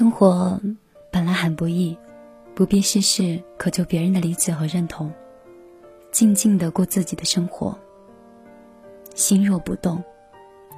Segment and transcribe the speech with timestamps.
[0.00, 0.58] 生活
[1.10, 1.94] 本来很不易，
[2.54, 5.12] 不必事事渴求别人的理解和认同，
[6.10, 7.78] 静静的过自己的生活。
[9.14, 10.02] 心若不动，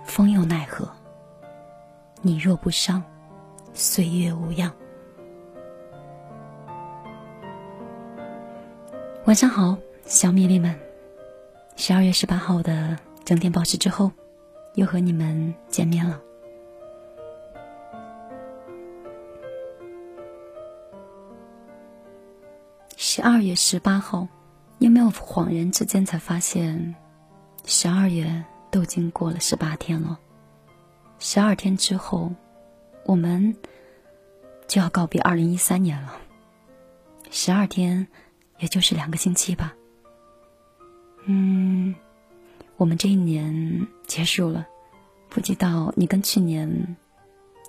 [0.04, 0.90] 风又奈何？
[2.20, 3.00] 你若不伤，
[3.72, 4.74] 岁月无恙。
[9.26, 10.76] 晚上好，小米粒们。
[11.76, 14.10] 十二月十八号的整点报时之后，
[14.74, 16.20] 又和你们见面了。
[23.24, 24.26] 二月十八号，
[24.80, 26.96] 有没有恍然之间才发现，
[27.64, 30.18] 十二月都已经过了十八天了？
[31.20, 32.32] 十二天之后，
[33.04, 33.56] 我们
[34.66, 36.14] 就要告别二零一三年了。
[37.30, 38.08] 十二天，
[38.58, 39.72] 也就是两个星期吧。
[41.26, 41.94] 嗯，
[42.76, 44.66] 我们这一年结束了，
[45.28, 46.96] 不知道你跟去年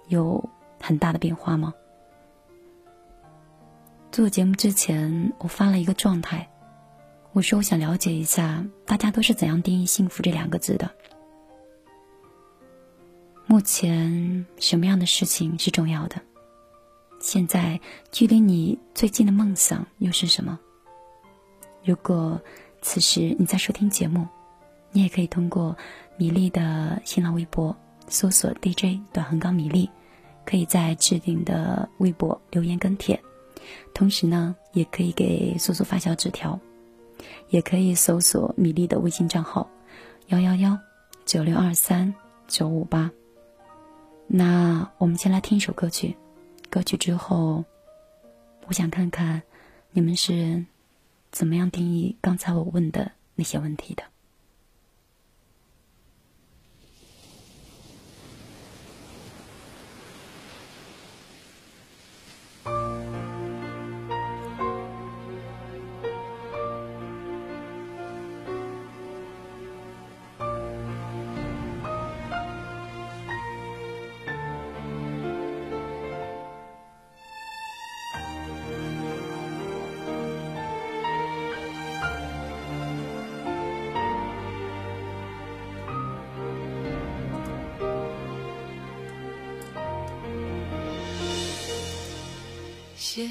[0.08, 0.50] 有
[0.82, 1.72] 很大的变化吗？
[4.14, 6.48] 做节目之前，我发了一个状态，
[7.32, 10.92] 我说我想了解一下大家都是怎样定义幸福这两个字的。
[13.48, 16.22] 目前什么样的事情是重要的？
[17.20, 20.60] 现在距离你最近的梦想又是什么？
[21.84, 22.40] 如果
[22.84, 24.28] 此时你在收听节目，
[24.92, 25.76] 你也可以通过
[26.18, 27.76] 米粒的新浪微博
[28.08, 29.90] 搜索 DJ 短横杠米粒，
[30.46, 33.20] 可以在置顶的微博留言跟帖。
[33.94, 36.60] 同时呢，也可以给苏苏发小纸条，
[37.50, 39.70] 也可以搜索米粒的微信账号
[40.28, 40.78] 幺幺幺
[41.26, 42.14] 九六二三
[42.48, 43.10] 九五八。
[44.28, 46.16] 那我们先来听一首歌曲，
[46.70, 47.64] 歌曲之后，
[48.68, 49.42] 我想看看
[49.92, 50.64] 你们是
[51.32, 54.04] 怎么样定义刚才我问的那些问题的。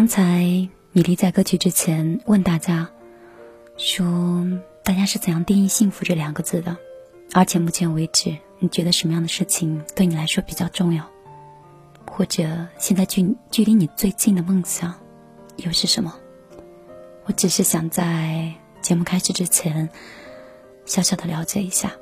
[0.00, 0.40] 刚才
[0.92, 2.88] 米粒在歌曲之前问大家，
[3.76, 4.48] 说
[4.82, 6.74] 大家是怎样定义幸福这两个字的？
[7.34, 11.06] 而且目前为止，你觉得什么样的事情对你来说比较重要？
[12.10, 14.98] 或者现在距距离你最近的梦想
[15.56, 16.18] 又是什么？
[17.26, 19.86] 我只是想在节目开始之前，
[20.86, 21.92] 小小的了解一下。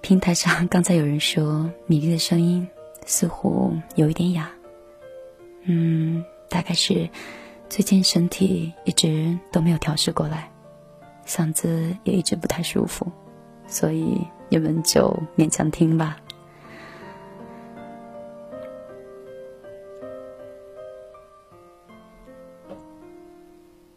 [0.00, 2.66] 平台上刚才有人说米粒的声音
[3.06, 4.50] 似乎有一点哑，
[5.62, 7.08] 嗯，大概是
[7.68, 10.50] 最近身体一直都没有调试过来，
[11.24, 13.10] 嗓子也一直不太舒服，
[13.66, 16.18] 所以你们就勉强听吧。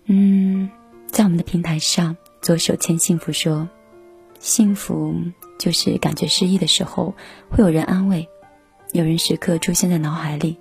[0.05, 0.69] 嗯，
[1.07, 3.69] 在我们的平台上，左手牵幸福说
[4.39, 5.13] ：“幸福
[5.59, 7.13] 就是感觉失意的时候，
[7.47, 8.27] 会有人安慰，
[8.91, 10.57] 有人时刻出现在脑海里，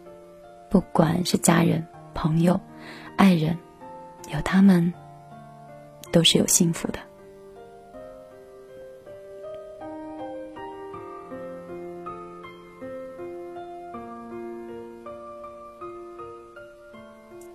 [0.68, 2.61] 不管是家人、朋友、
[3.16, 3.56] 爱人，
[4.32, 4.92] 有他们，
[6.12, 6.99] 都是有幸福的。”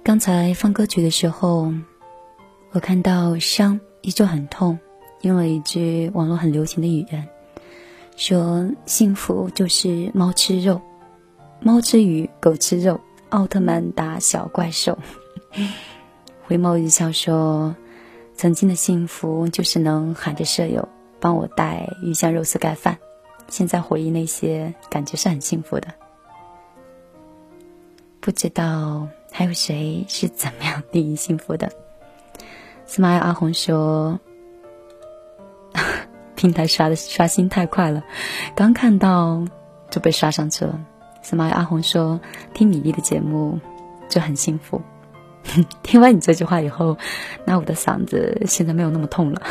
[0.04, 1.72] 刚才放歌曲的时候，
[2.72, 4.78] 我看到伤依旧很痛，
[5.22, 7.30] 用了一句网络很流行的语言，
[8.16, 10.80] 说幸福就是猫吃肉，
[11.60, 14.98] 猫吃鱼，狗吃肉，奥特曼打小怪兽。
[16.46, 17.76] 回眸一笑说，
[18.36, 20.88] 曾经的幸福就是能喊着舍友
[21.20, 22.98] 帮我带鱼香肉丝盖饭，
[23.48, 25.88] 现在回忆那些，感觉是很幸福的。
[28.20, 31.72] 不知道还有谁是怎么样定义幸福的
[32.88, 34.20] ？smile 阿红说
[36.44, 38.04] ：“平台刷的刷新太快了，
[38.54, 39.46] 刚看到
[39.90, 40.78] 就被刷上去了。
[41.24, 42.20] ”smile 阿红说
[42.54, 43.62] ：“听米粒的节目
[44.10, 44.82] 就很幸福。
[45.84, 46.98] ”听完你这句话以后，
[47.46, 49.42] 那我的嗓子现在没有那么痛了。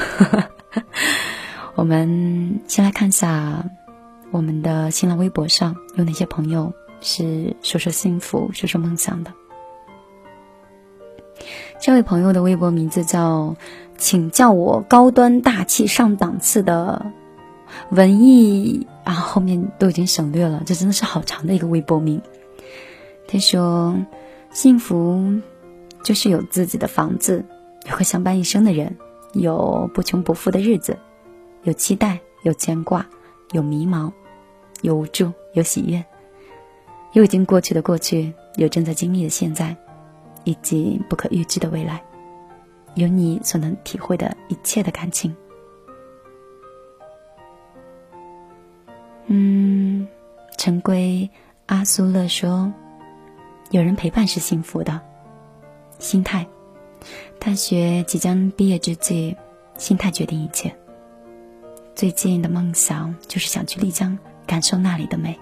[1.76, 3.64] 我们先来看一下
[4.30, 6.70] 我们的新浪微博上有哪些朋友。
[7.00, 9.32] 是说说幸福，说说梦想的。
[11.80, 13.56] 这位朋友的微博名字叫
[14.02, 17.06] “请叫我高端大气上档次的
[17.90, 22.20] 文艺”，啊，后面都已经省略了，这真的是好长的一个微博名。
[23.28, 23.96] 他说
[24.50, 25.40] ：“幸福
[26.02, 27.44] 就是有自己的房子，
[27.88, 28.96] 有个相伴一生的人，
[29.34, 30.98] 有不穷不富的日子，
[31.62, 33.06] 有期待，有牵挂，
[33.52, 34.10] 有迷茫，
[34.80, 36.04] 有无助，有喜悦，
[37.12, 39.76] 有已经过去的过去，有正在经历的现在，
[40.42, 42.02] 以及不可预知的未来，
[42.94, 45.34] 有你所能体会的一切的感情。
[49.26, 50.06] 嗯，
[50.58, 51.30] 陈规
[51.66, 52.70] 阿苏勒说
[53.70, 55.00] ：“有人陪伴是幸福的。”
[55.98, 56.46] 心态，
[57.38, 59.36] 大学即将毕业之际，
[59.78, 60.74] 心态决定一切。
[61.94, 65.38] 最近的梦想就是想去丽江感受那里的美，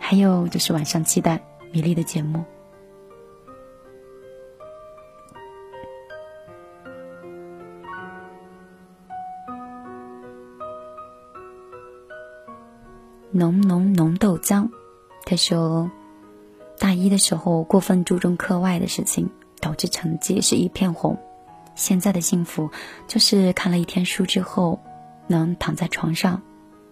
[0.00, 1.40] 还有就是晚上期待
[1.70, 2.44] 米粒的节目。
[13.42, 14.68] 浓浓浓豆浆，
[15.24, 15.90] 他说，
[16.78, 19.28] 大一的时候过分注重课外的事情。
[19.62, 21.16] 导致成绩是一片红，
[21.76, 22.68] 现在的幸福
[23.06, 24.80] 就是看了一天书之后，
[25.28, 26.42] 能躺在床上，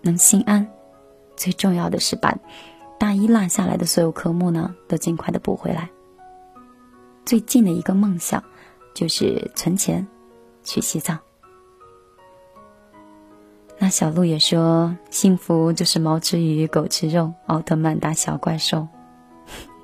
[0.03, 0.69] 能心安。
[1.37, 2.39] 最重要的是把
[2.97, 5.91] 大一落下来的所有科目呢，都尽快的补回来。
[7.27, 8.45] 最近的一个梦想，
[8.95, 10.07] 就是存钱
[10.63, 11.19] 去西藏。
[13.83, 18.87] 那小鹿也说，幸福就是猫吃鱼，狗吃肉，奥特曼打小怪兽。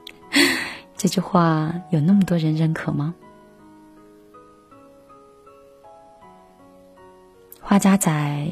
[0.98, 3.14] 这句话有那么多人认可吗？
[7.62, 8.48] 花家仔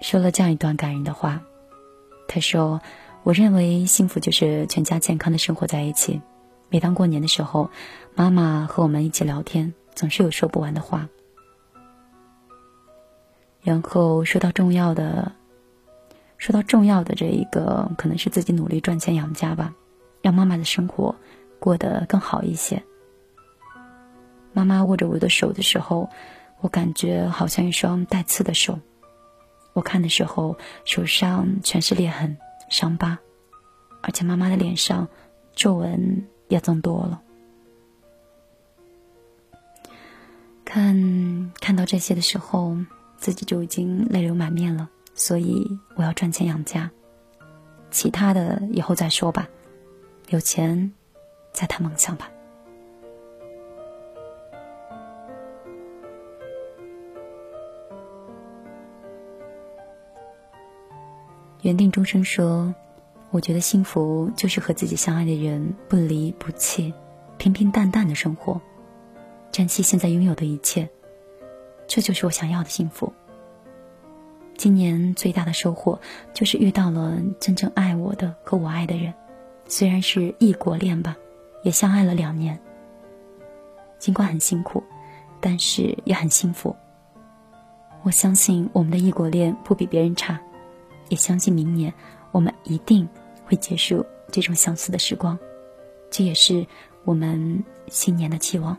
[0.00, 1.42] 说了这样一段感人的话，
[2.26, 2.80] 他说
[3.24, 6.22] ：“我认为幸福就是全家健康的生活在一起。
[6.70, 7.70] 每当过年的时候，
[8.14, 11.10] 妈妈和我们一起聊天，总是有说不完的话。
[13.66, 15.32] 然后说到重要的，
[16.38, 19.74] 说到重要的这一个，可能是自己努力赚钱养家吧，
[20.22, 21.14] 让妈妈的生活。”
[21.58, 22.82] 过得更好一些。
[24.52, 26.08] 妈妈握着我的手的时候，
[26.60, 28.78] 我感觉好像一双带刺的手。
[29.72, 32.36] 我看的时候，手上全是裂痕、
[32.68, 33.18] 伤疤，
[34.02, 35.08] 而且妈妈的脸上
[35.54, 37.22] 皱纹也增多了。
[40.62, 42.76] 看看到这些的时候，
[43.18, 44.88] 自己就已经泪流满面了。
[45.14, 46.90] 所以我要赚钱养家，
[47.90, 49.48] 其他的以后再说吧。
[50.28, 50.92] 有钱。
[51.56, 52.30] 再谈梦想吧。
[61.62, 62.74] 缘定终生说
[63.32, 66.92] ：“我觉得幸福就是和自己相爱的人不离不弃，
[67.38, 68.60] 平平淡淡的生活，
[69.50, 70.90] 珍惜现在拥有的一切，
[71.86, 73.12] 这就是我想要的幸福。”
[74.56, 75.98] 今年最大的收获
[76.32, 79.12] 就是遇到了真正爱我的和我爱的人，
[79.66, 81.16] 虽然是异国恋吧。
[81.62, 82.56] 也相爱了两年，
[83.98, 84.80] 尽管很辛苦，
[85.40, 86.76] 但是也很幸福。
[88.04, 90.40] 我相信我们的异国恋不比别人差，
[91.08, 91.92] 也相信明年
[92.30, 93.08] 我们一定
[93.44, 95.36] 会结束这种相似的时光，
[96.08, 96.64] 这也是
[97.04, 98.78] 我们新年的期望。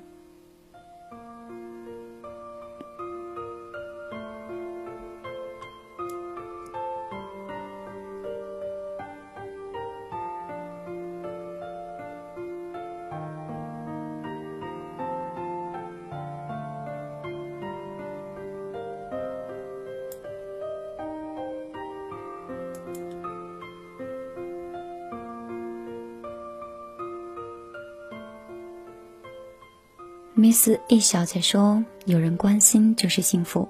[30.58, 33.70] Miss E 小姐说：“有人关心就是幸福。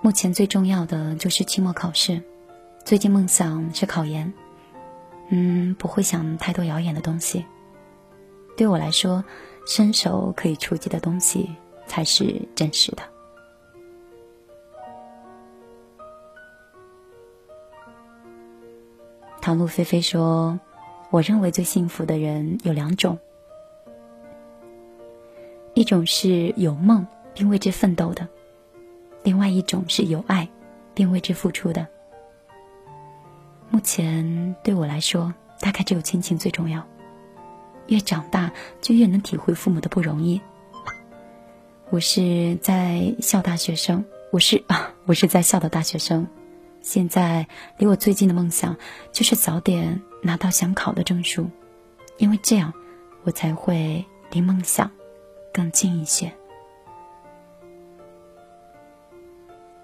[0.00, 2.22] 目前最重要的就是期末考试。
[2.86, 4.32] 最近梦想是考研。
[5.28, 7.44] 嗯，不会想太多遥远的东西。
[8.56, 9.22] 对我来说，
[9.66, 11.50] 伸手可以触及的东西
[11.86, 13.02] 才是真实的。”
[19.42, 20.58] 唐露菲菲说
[21.12, 23.18] ：“我认为最幸福的人有两种。”
[25.74, 28.28] 一种是有梦并为之奋斗的，
[29.22, 30.48] 另外一种是有爱
[30.94, 31.86] 并为之付出的。
[33.70, 36.86] 目前对我来说，大概只有亲情最重要。
[37.86, 40.40] 越长大，就越能体会父母的不容易。
[41.90, 46.26] 我是在校大学生，我是啊， 我是在校的大学生。
[46.80, 47.46] 现在
[47.78, 48.76] 离我最近的梦想，
[49.10, 51.48] 就是早点拿到想考的证书，
[52.18, 52.72] 因为这样，
[53.24, 54.90] 我才会离梦想。
[55.52, 56.32] 更近一些。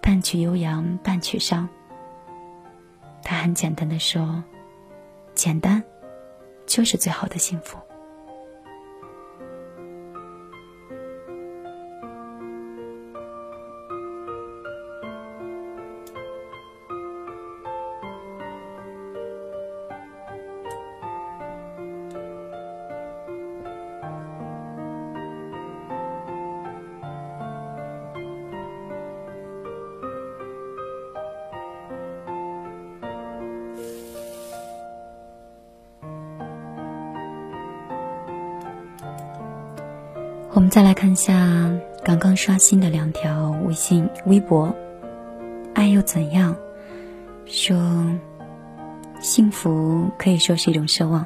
[0.00, 1.68] 半曲悠扬，半曲伤。
[3.22, 4.42] 他很简单的说
[5.34, 5.82] ：“简单，
[6.66, 7.78] 就是最好的幸福。”
[40.70, 41.70] 再来看一下
[42.04, 44.74] 刚刚刷新的两条微信、微博。
[45.74, 46.54] 爱又怎样？
[47.46, 47.76] 说
[49.20, 51.24] 幸福可以说是一种奢望，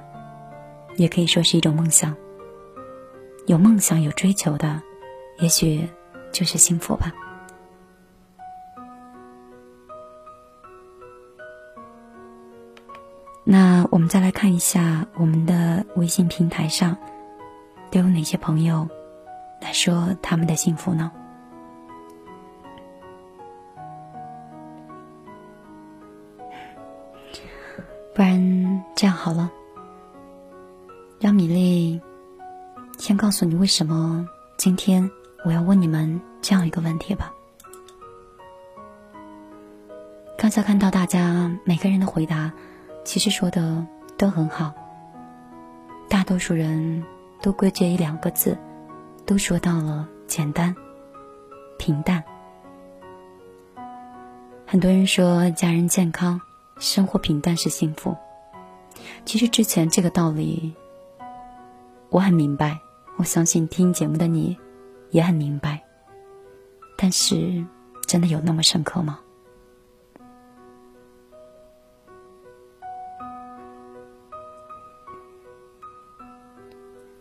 [0.96, 2.14] 也可以说是一种梦想。
[3.46, 4.80] 有梦想、有追求的，
[5.40, 5.88] 也许
[6.30, 7.12] 就是幸福吧。
[13.44, 16.96] 那我们再来看一下我们的微信平台上
[17.90, 18.88] 都有哪些朋友
[19.62, 21.10] 来说他们的幸福呢？
[28.14, 29.50] 不然这样好了，
[31.18, 32.00] 让米粒
[32.98, 34.28] 先告诉你为什么
[34.58, 35.10] 今天
[35.44, 37.32] 我要问你们这样一个问题吧。
[40.36, 42.52] 刚才看到大家每个人的回答，
[43.04, 43.86] 其实说的
[44.18, 44.74] 都很好，
[46.08, 47.02] 大多数人
[47.40, 48.58] 都归结于两个字，
[49.24, 50.74] 都说到了简单、
[51.78, 52.22] 平淡。
[54.66, 56.40] 很多人说家人健康。
[56.78, 58.16] 生活平淡是幸福。
[59.24, 60.74] 其实之前这个道理
[62.08, 62.76] 我很明白，
[63.18, 64.58] 我相信听节目的你
[65.10, 65.80] 也很明白。
[66.98, 67.64] 但是，
[68.08, 69.20] 真的有那么深刻吗？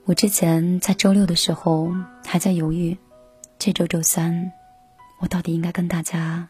[0.05, 1.93] 我之前在周六的时候
[2.25, 2.97] 还在犹豫，
[3.59, 4.51] 这周周三
[5.19, 6.49] 我到底应该跟大家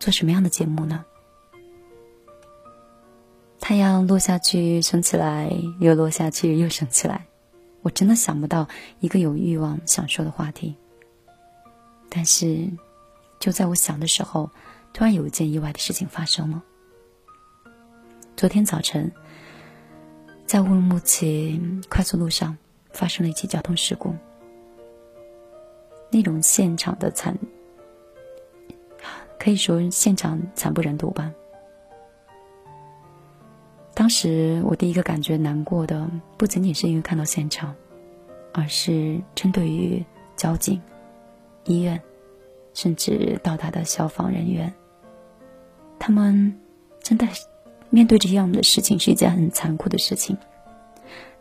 [0.00, 1.04] 做什么样的节目呢？
[3.60, 7.26] 太阳落下去，升起来，又落下去，又升起来。
[7.82, 8.66] 我真的想不到
[9.00, 10.74] 一个有欲望想说的话题。
[12.08, 12.68] 但是，
[13.38, 14.50] 就在我想的时候，
[14.92, 16.62] 突然有一件意外的事情发生了。
[18.36, 19.12] 昨天早晨，
[20.52, 22.54] 在乌鲁木齐快速路上
[22.90, 24.14] 发生了一起交通事故。
[26.10, 27.34] 那种现场的惨，
[29.38, 31.32] 可以说现场惨不忍睹吧。
[33.94, 37.74] 当时我第一个感觉难过的，不仅仅是因为看到现场，
[38.52, 40.04] 而是针对于
[40.36, 40.78] 交警、
[41.64, 41.98] 医院，
[42.74, 44.70] 甚至到达的消防人员。
[45.98, 46.60] 他们
[47.00, 47.26] 真的
[47.94, 50.34] 面对这样的事情是一件很残酷的事情，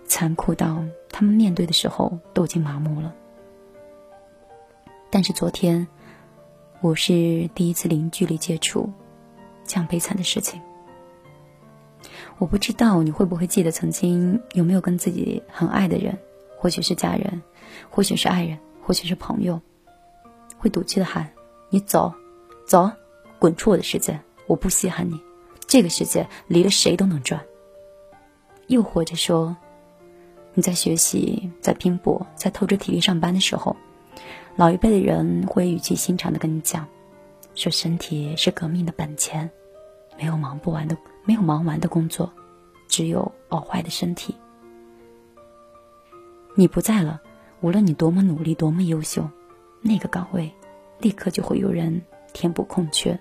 [0.06, 3.16] 残酷到他们面对的时候都已经麻木了。
[5.10, 5.88] 但是昨天，
[6.82, 8.92] 我是第一次零距离接触
[9.66, 10.62] 这样悲惨的事情。
[12.38, 16.20] 我不知道你会不会记得曾经有没有跟自己很爱的人，
[16.58, 17.42] 或许是家人，
[17.90, 19.62] 或许是爱人，或许是朋友，
[20.58, 21.32] 会赌气的喊
[21.72, 22.14] ：“你走，
[22.68, 22.92] 走，
[23.40, 24.20] 滚出我的世界！
[24.48, 25.18] 我不稀罕你，
[25.72, 27.42] 这个世界离了谁都能转。”
[28.68, 29.56] 又或者说，
[30.54, 33.74] 你在学习、在拼搏、在透支体力上班的时候，
[34.58, 36.86] 老一辈的人会语气心长的跟你讲
[37.56, 39.50] ：“说身体是革命的本钱，
[40.18, 42.34] 没有忙不完的。”没有忙完的工作，
[42.88, 44.36] 只有熬坏的身体。
[46.56, 47.22] 你不在了，
[47.62, 49.30] 无论你多么努力，多么优秀，
[49.82, 50.52] 那个岗位
[51.00, 52.02] 立刻就会有人
[52.34, 53.18] 填补空缺。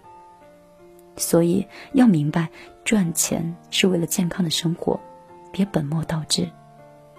[1.17, 2.49] 所以要明白，
[2.85, 4.99] 赚钱是为了健康的生活，
[5.53, 6.51] 别本末倒置，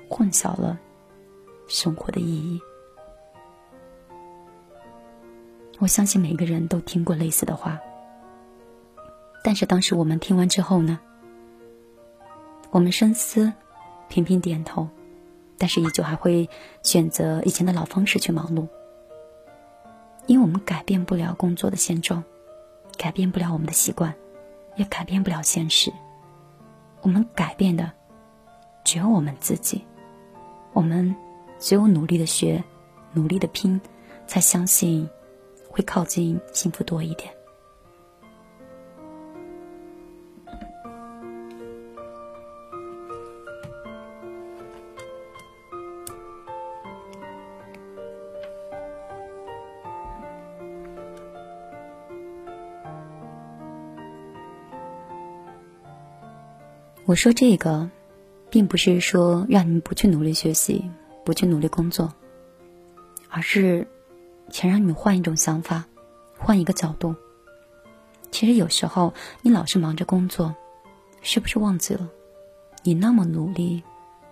[0.10, 0.80] 混淆了
[1.68, 2.60] 生活的意义。
[5.80, 7.80] 我相信每个人都听过类似的话。
[9.44, 11.00] 但是当时我们听完之后呢，
[12.70, 13.52] 我们深思，
[14.08, 14.88] 频频点头，
[15.58, 16.48] 但是依旧还会
[16.84, 18.68] 选择以前的老方式去忙碌，
[20.28, 22.24] 因为我们改变不了工作的现状，
[22.98, 24.14] 改变不了我们的习惯，
[24.76, 25.92] 也改变不了现实。
[27.02, 27.92] 我们改变的
[28.84, 29.84] 只有我们自己，
[30.74, 31.16] 我们
[31.60, 32.64] 只有努力的学，
[33.14, 33.80] 努力的拼，
[34.28, 35.10] 才相信
[35.70, 37.34] 会靠近幸福多一点。
[57.12, 57.90] 我说这个，
[58.50, 60.90] 并不是说让你们不去努力学习，
[61.26, 62.14] 不去努力工作，
[63.30, 63.86] 而是
[64.50, 65.84] 想让你们换一种想法，
[66.38, 67.14] 换一个角度。
[68.32, 70.56] 其实有时候你老是忙着工作，
[71.22, 72.10] 是不是忘记了，
[72.82, 73.84] 你那么努力，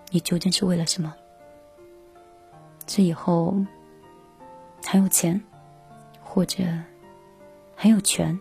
[0.10, 1.14] 你究竟是为了什么？
[2.88, 3.58] 这以后
[4.86, 5.44] 很有钱，
[6.24, 6.64] 或者
[7.76, 8.40] 很有权，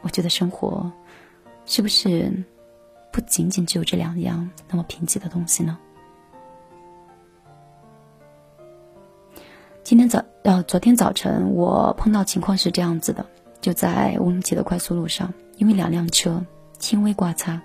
[0.00, 0.90] 我觉得生活
[1.66, 2.32] 是不是？
[3.12, 5.78] 不仅仅只有这两样那么贫瘠的东西呢。
[9.84, 13.26] 今天早呃，昨天早晨我碰到情况是这样子的，
[13.60, 16.42] 就在乌鲁木齐的快速路上，因为两辆车
[16.78, 17.60] 轻微刮擦，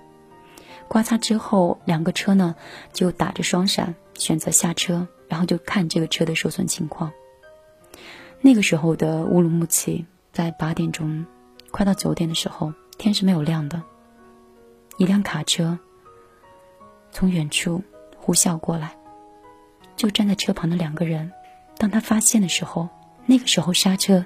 [0.87, 2.55] 刮擦之后两个车呢
[2.91, 7.11] 就打着双闪，选择下车，然后就看这个车的受损情况。
[8.41, 11.25] 那个时候的乌鲁木齐在八点钟，
[11.71, 13.81] 快到九点的时候，天是没有亮的。
[14.97, 15.77] 一辆卡车
[17.11, 17.81] 从远处
[18.17, 18.97] 呼啸过来，
[19.95, 21.31] 就站在车旁的两个人。
[21.77, 22.89] 当他发现的时候，
[23.25, 24.25] 那个时候刹车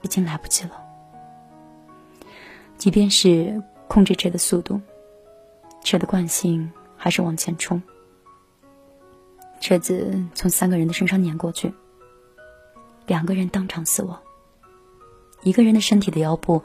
[0.00, 0.82] 已经来不及了。
[2.78, 4.80] 即便是控制车的速度，
[5.84, 7.80] 车的惯性还是往前冲。
[9.60, 11.72] 车子从三个人的身上碾过去，
[13.06, 14.18] 两个人当场死亡。
[15.42, 16.62] 一个人的身体的腰部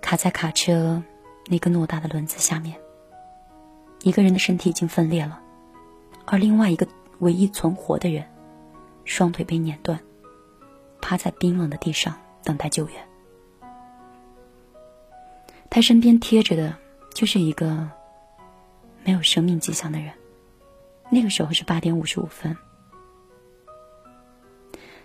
[0.00, 1.02] 卡在卡车
[1.48, 2.78] 那个偌大的轮子下面，
[4.02, 5.40] 一个人的身体已经分裂了，
[6.26, 6.86] 而另外一个
[7.18, 8.24] 唯一存活的人。
[9.04, 9.98] 双腿被碾断，
[11.00, 13.08] 趴在冰冷的地上等待救援。
[15.70, 16.76] 他身边贴着的，
[17.14, 17.90] 就是一个
[19.02, 20.12] 没有生命迹象的人。
[21.08, 22.54] 那个时候是八点五十五分。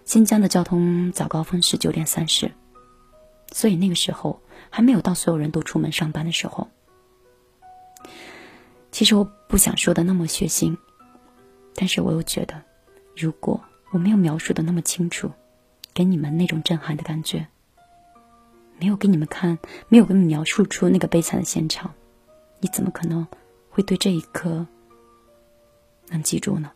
[0.04, 2.52] 新疆的交通早高峰是九点三十，
[3.54, 6.70] 所以那个时候还没有到所有人都出门上班的时候。
[8.92, 10.78] 其实我不想说的那么血腥，
[11.76, 12.62] 但是我又觉得，
[13.16, 13.60] 如果。
[13.92, 15.32] 我没有描述的那么清楚，
[15.94, 17.46] 给你们那种震撼的感觉。
[18.80, 21.94] 没有给你们看，没有给你们描述出那个悲惨的现场，
[22.60, 23.28] 你怎么可能
[23.70, 24.66] 会对这一刻
[26.08, 26.72] 能记住呢？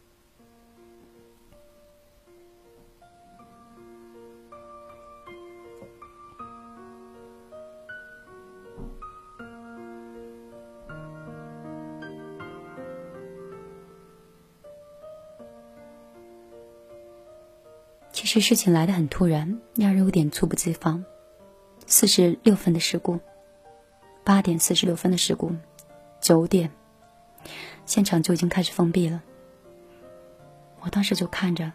[18.28, 21.04] 是事情来的很突然，让人有点猝不及防。
[21.86, 23.18] 四十六分的事故，
[24.26, 25.56] 八点四十六分的事故，
[26.20, 26.70] 九点，
[27.86, 29.24] 现场就已经开始封闭了。
[30.82, 31.72] 我当时就看着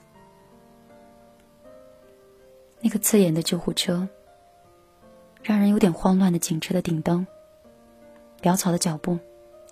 [2.83, 4.07] 那个刺眼的救护车，
[5.43, 7.27] 让人有点慌乱的警车的顶灯，
[8.43, 9.19] 潦草的脚步，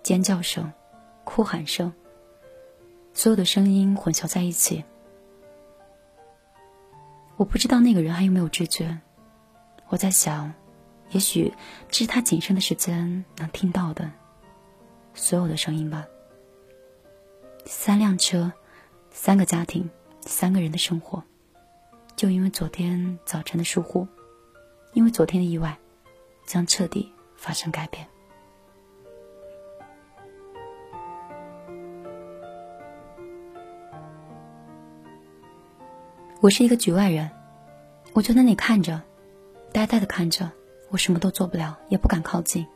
[0.02, 0.72] 尖叫声，
[1.24, 1.92] 哭喊声，
[3.12, 4.82] 所有的声音混淆在一起。
[7.40, 8.98] 我不知道那个人还有没有知觉，
[9.88, 10.52] 我在想，
[11.08, 11.50] 也许
[11.88, 14.12] 这是他仅剩的时间能听到的
[15.14, 16.06] 所有的声音吧。
[17.64, 18.52] 三辆车，
[19.10, 19.88] 三个家庭，
[20.20, 21.24] 三个人的生活，
[22.14, 24.06] 就因为昨天早晨的疏忽，
[24.92, 25.78] 因为昨天的意外，
[26.44, 28.06] 将彻底发生改变。
[36.42, 37.30] 我是一个局外人，
[38.14, 38.98] 我就在那里看着，
[39.72, 40.50] 呆呆的看着，
[40.88, 42.66] 我什么都做不了，也不敢靠近。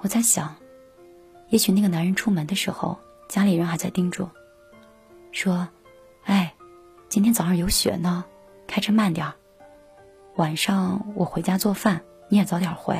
[0.00, 0.54] 我在想，
[1.48, 4.28] 也许那个男人出门的时候，家里人还在叮嘱，
[5.32, 5.66] 说
[6.24, 6.52] ：“哎，
[7.08, 8.22] 今天早上有雪呢，
[8.66, 9.32] 开车慢点儿。
[10.36, 12.98] 晚上我回家做饭，你也早点回。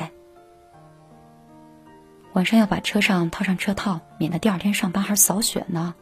[2.33, 5.93] 晚上要把车上套上车套，免得第二天上班还扫雪呢。”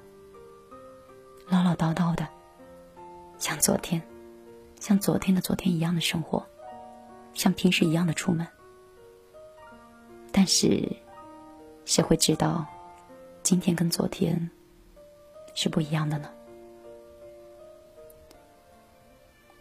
[1.52, 2.26] 唠唠叨叨的。
[3.40, 4.02] 像昨天，
[4.82, 6.46] 像昨天的昨天一样的生活，
[7.34, 8.46] 像平时一样的出门。
[10.32, 10.88] 但是，
[11.86, 12.66] 谁会知道，
[13.42, 14.50] 今天跟昨天
[15.56, 16.30] 是不一样的呢？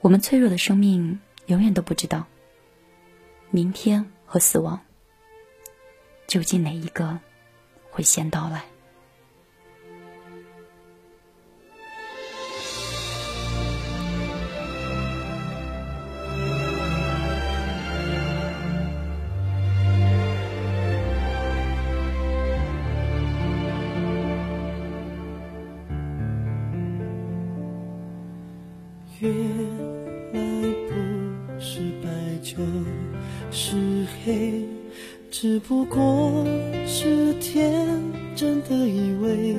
[0.01, 2.27] 我们脆弱的生命永远都不知道，
[3.51, 4.79] 明天和死亡
[6.27, 7.19] 究竟哪一个
[7.91, 8.65] 会先到来。
[35.31, 36.45] 只不过
[36.87, 37.87] 是天
[38.35, 39.55] 真的以为，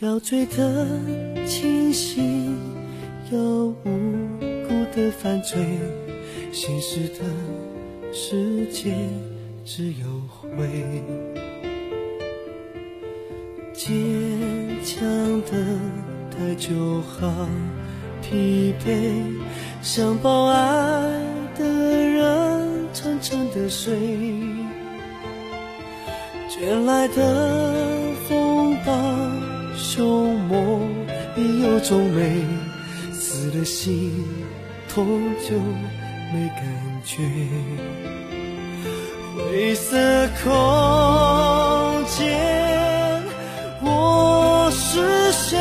[0.00, 0.86] 要醉得
[1.46, 2.56] 清醒
[3.32, 3.38] 又
[3.84, 3.90] 无
[4.68, 5.58] 辜的犯罪，
[6.52, 7.20] 现实的
[8.12, 8.94] 世界
[9.64, 11.02] 只有灰，
[13.72, 13.92] 坚
[14.84, 15.06] 强
[15.42, 15.50] 的。
[16.36, 17.48] 太久好
[18.20, 19.22] 疲惫，
[19.80, 21.23] 想抱爱
[23.24, 23.96] 沉的睡，
[26.50, 27.72] 卷来的
[28.28, 28.92] 风暴，
[29.78, 30.82] 凶猛
[31.34, 32.44] 已有种美，
[33.14, 34.12] 死了心
[34.90, 35.06] 痛
[35.42, 35.56] 就
[36.34, 36.62] 没感
[37.02, 37.22] 觉。
[39.34, 39.96] 灰色
[40.44, 43.22] 空间，
[43.80, 45.58] 我是谁？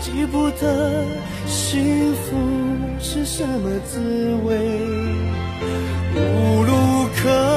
[0.00, 1.04] 记不得
[1.46, 2.36] 幸福
[2.98, 4.56] 是什么滋味，
[7.26, 7.55] 无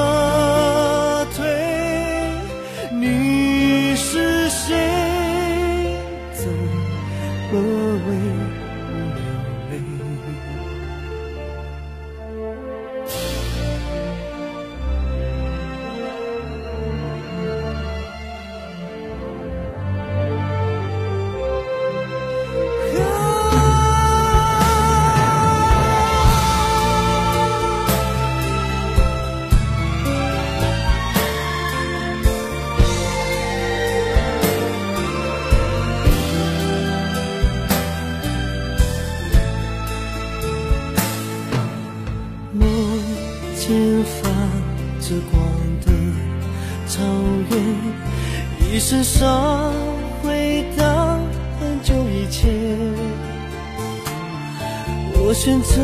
[55.30, 55.80] 我选择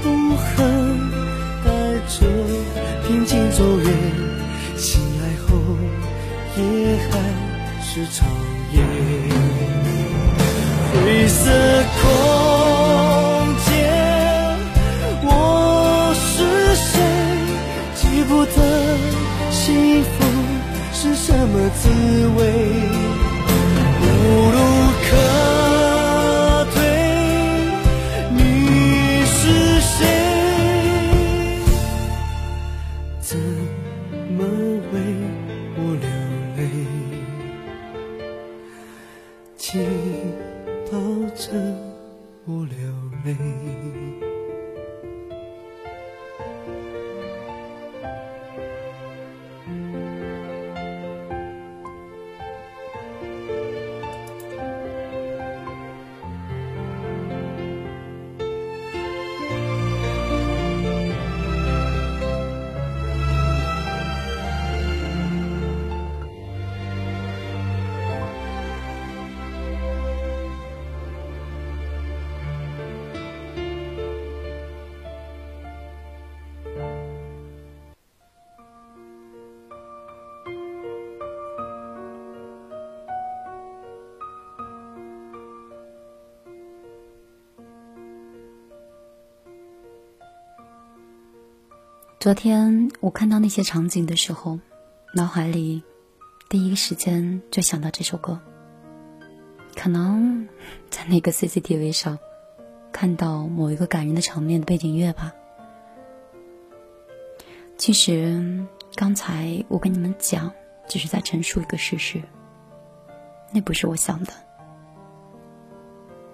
[0.00, 1.10] 不恨，
[1.64, 1.68] 带
[2.06, 2.24] 着
[3.04, 3.88] 平静走远。
[4.76, 5.58] 醒来后
[6.56, 6.62] 也
[7.10, 7.18] 还
[7.82, 8.28] 是长
[8.70, 8.78] 夜。
[10.92, 11.50] 灰色
[12.00, 12.06] 空
[13.66, 13.74] 间，
[15.24, 17.02] 我是谁？
[17.96, 18.62] 记不得
[19.50, 20.14] 幸福
[20.92, 21.88] 是什么滋
[22.36, 22.40] 味，
[23.98, 24.02] 不
[24.52, 24.56] 如
[92.24, 94.58] 昨天我看到那些场景的时候，
[95.12, 95.82] 脑海里
[96.48, 98.40] 第一时间就想到这首歌。
[99.76, 100.48] 可能
[100.88, 102.18] 在那个 CCTV 上
[102.90, 105.34] 看到某一个感人的场面的背景乐吧。
[107.76, 110.50] 其实刚才我跟你们讲，
[110.88, 112.22] 只是在陈述一个事实，
[113.52, 114.32] 那不是我想的，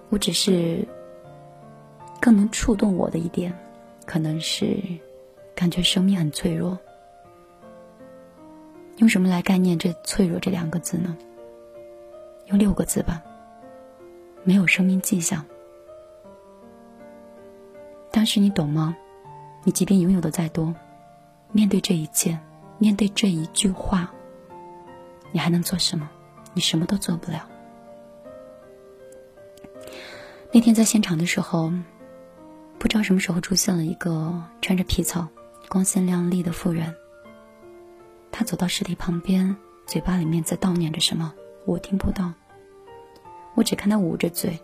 [0.09, 0.87] 我只是
[2.21, 3.53] 更能触动我的一点，
[4.07, 4.81] 可能是
[5.61, 6.79] 感觉生命很脆弱。
[8.97, 11.15] 用什么来概念这“脆弱”这两个字呢？
[12.47, 13.23] 用六个字吧，
[14.43, 15.45] 没有生命迹象。
[18.11, 18.97] 但是你懂吗？
[19.63, 20.75] 你即便拥有的再多，
[21.53, 22.39] 面对这一切，
[22.79, 24.11] 面对这一句话，
[25.31, 26.09] 你还能做什么？
[26.55, 27.47] 你什么都做不了。
[30.53, 31.71] 那天在现场的时候，
[32.79, 35.29] 不知道什么时候出现了一个穿着皮草、
[35.71, 36.93] 光鲜亮丽的妇人。
[38.33, 39.57] 她走到尸体旁边，
[39.87, 41.33] 嘴巴里面在悼念着什么，
[41.65, 42.33] 我听不到。
[43.55, 44.59] 我只看她捂着嘴，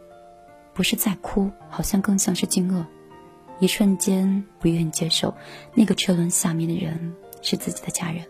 [0.74, 2.84] 不是在哭，好像更像是惊愕。
[3.60, 5.32] 一瞬间不愿意接受，
[5.74, 8.26] 那个车轮下面的人是自己的家人。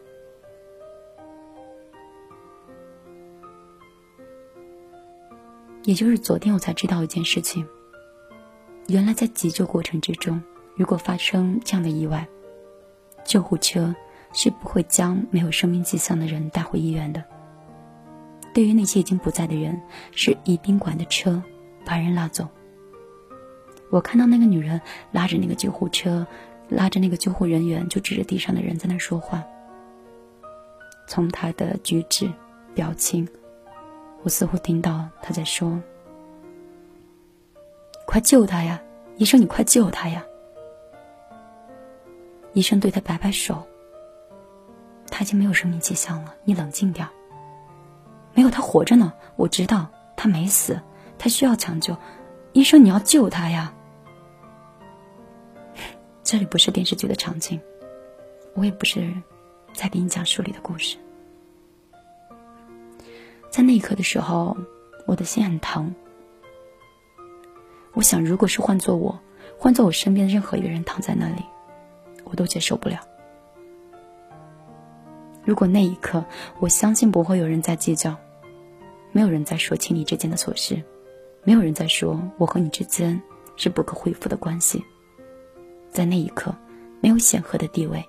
[5.85, 7.67] 也就是昨天我才知道一件事情，
[8.89, 10.43] 原来在急救过程之中，
[10.75, 12.29] 如果发生这样的意外，
[13.27, 13.95] 救护车
[14.33, 17.23] 是不会将没有生命迹象的人带回医院的。
[18.55, 19.79] 对于那些已经不在的人，
[20.13, 21.43] 是以宾馆的车
[21.85, 22.49] 把人拉走。
[23.91, 24.81] 我看到那个女人
[25.13, 26.27] 拉着那个救护车，
[26.69, 29.45] 拉着那个救护人员，就指着地上的人在那说话。
[31.07, 32.31] 从她的举止、
[32.75, 33.29] 表情，
[34.23, 35.81] 我似乎听到她在说
[38.07, 38.83] ：“快救他呀，
[39.17, 40.25] 医生，你快救他呀！”
[42.57, 43.63] 医生对他摆摆手
[45.13, 47.07] ：“他已经没有生命迹象了，你冷静点。
[48.33, 50.81] 没有，他活着呢，我知道他没死，
[51.19, 51.95] 他需要抢救，
[52.55, 53.75] 医生你要救他呀！
[56.25, 57.61] 这里不是电视剧的场景，
[58.55, 59.13] 我也不是
[59.75, 60.97] 在给你讲书里的故事。
[63.51, 64.57] 在那一刻的时候，
[65.07, 65.95] 我的心很疼。
[67.93, 69.21] 我想，如果是换做我，
[69.59, 71.45] 换做我身边的任何一个人躺在那里，
[72.27, 73.01] 我都接受不了。
[75.45, 76.25] 如果那一刻，
[76.59, 78.17] 我相信不会有人在计较，
[79.13, 80.83] 没有人在说亲你之间的琐事，
[81.45, 83.21] 没有人在说我和你之间
[83.57, 84.85] 是不可恢复的关系。
[85.91, 86.53] 在那一刻，
[87.01, 88.05] 没有显赫的地位，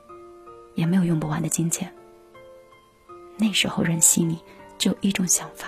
[0.74, 1.94] 也没有用不完的金钱。
[3.38, 4.40] 那时候，人心里
[4.80, 5.68] 只有一种想法：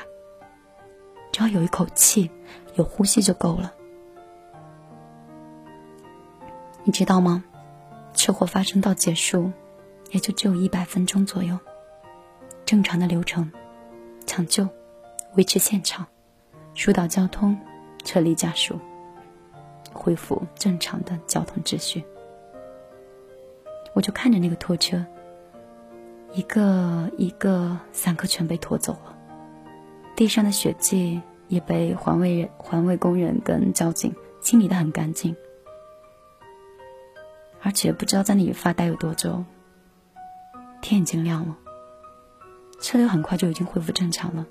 [1.32, 2.30] 只要有一口气，
[2.74, 3.72] 有呼吸就够了。
[6.84, 7.44] 你知道吗？
[8.20, 9.50] 车祸发生到结束。
[10.12, 11.56] 也就只有一百分钟左右，
[12.66, 13.48] 正常的流程，
[14.26, 14.68] 抢救，
[15.36, 16.04] 维持现场，
[16.74, 17.56] 疏导交通，
[18.04, 18.80] 撤离家属，
[19.94, 22.04] 恢复正常的交通秩序。
[23.94, 25.06] 我就看着那个拖车，
[26.34, 29.16] 一个一个散客全被拖走了，
[30.16, 35.36] 地上的血迹也被环卫人、环卫工人跟交警清理的很干净，
[37.62, 39.44] 而且不知道在那里发呆有多久。
[40.82, 41.56] 天已经亮了，
[42.82, 44.46] 车流很快就已经恢复正常了。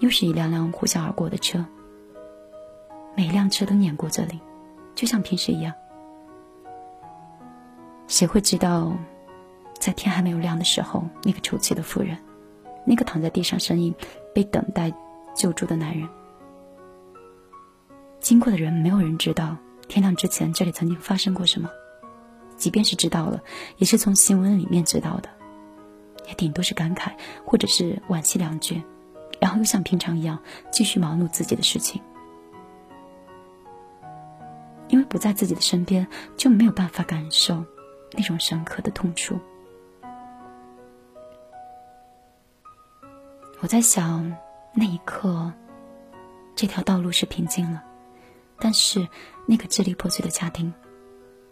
[0.00, 1.64] 又是一辆辆呼啸而过的车，
[3.16, 4.40] 每辆车都碾过这里，
[4.94, 5.74] 就像平时一样。
[8.06, 8.92] 谁会知道，
[9.78, 12.16] 在天还没有亮的时候，那个抽泣的妇人，
[12.86, 13.94] 那个躺在地上呻吟、
[14.34, 14.90] 被等待
[15.34, 16.08] 救助的男人，
[18.18, 19.56] 经过的人没有人知道，
[19.88, 21.68] 天亮之前这里曾经发生过什么。
[22.58, 23.40] 即便是知道了，
[23.78, 25.30] 也是从新闻里面知道的，
[26.26, 27.12] 也顶多是感慨
[27.46, 28.82] 或者是惋惜两句，
[29.40, 30.38] 然后又像平常一样
[30.70, 32.02] 继续忙碌自己的事情。
[34.88, 37.64] 因为不在自己的身边，就没有办法感受
[38.12, 39.38] 那种深刻的痛楚。
[43.60, 44.34] 我在想，
[44.72, 45.52] 那一刻，
[46.56, 47.84] 这条道路是平静了，
[48.58, 49.06] 但是
[49.46, 50.72] 那个支离破碎的家庭，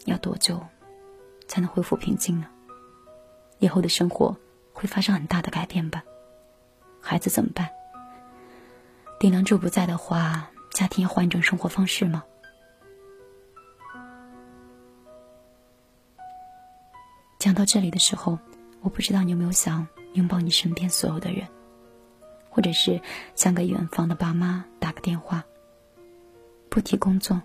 [0.07, 0.59] 要多久？
[1.49, 2.47] 才能恢复平静呢？
[3.59, 4.37] 以后的生活
[4.73, 6.03] 会发生很大的改变吧？
[7.01, 7.71] 孩子怎么办？
[9.19, 12.23] 顶梁柱不在的话，家庭要换一种生活方式吗？
[17.39, 18.39] 讲到这里的时候，
[18.81, 21.47] 我不知道你有没有想拥抱你身边所有的人，
[22.51, 23.01] 或者是
[23.35, 25.45] 想给远方的爸妈打个电话，
[26.69, 27.41] 不提工作，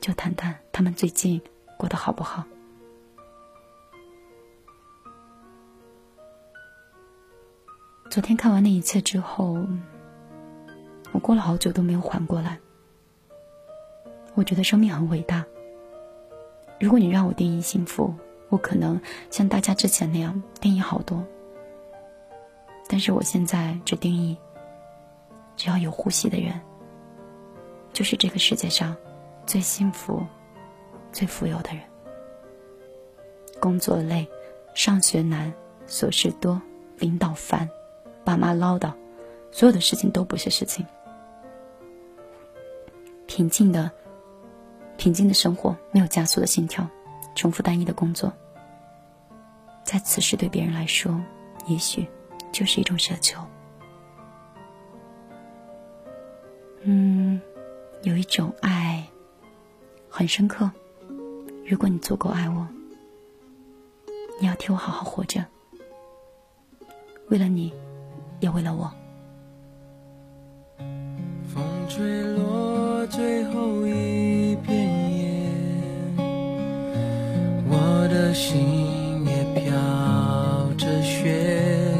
[0.00, 1.42] 就谈谈他们最近
[1.76, 2.44] 过得好不好。
[8.12, 9.66] 昨天看完那一切之后，
[11.12, 12.58] 我过了好久都没有缓过来。
[14.34, 15.46] 我觉得生命很伟大。
[16.78, 18.14] 如果你让我定义幸福，
[18.50, 21.24] 我可能像大家之前那样定义好多。
[22.86, 24.36] 但是我现在只定义，
[25.56, 26.60] 只要有呼吸的人，
[27.94, 28.94] 就是这个世界上
[29.46, 30.22] 最幸福、
[31.12, 31.80] 最富有的人。
[33.58, 34.28] 工作累，
[34.74, 35.50] 上学难，
[35.88, 36.60] 琐事多，
[36.98, 37.66] 领导烦。
[38.24, 38.92] 爸妈唠叨，
[39.50, 40.86] 所有的事情都不是事情。
[43.26, 43.90] 平静的、
[44.96, 46.86] 平静的生活，没有加速的心跳，
[47.34, 48.32] 重复单一的工作，
[49.84, 51.18] 在此时对别人来说，
[51.66, 52.06] 也许
[52.52, 53.40] 就是一种奢求。
[56.82, 57.40] 嗯，
[58.02, 59.06] 有一种爱
[60.08, 60.70] 很深刻。
[61.66, 62.68] 如果你足够爱我，
[64.40, 65.44] 你要替我好好活着。
[67.28, 67.72] 为了你。
[68.42, 68.90] 也为了我。
[71.54, 74.76] 风吹落最后一片
[75.16, 75.24] 叶，
[77.68, 79.70] 我的心也飘
[80.76, 81.94] 着雪，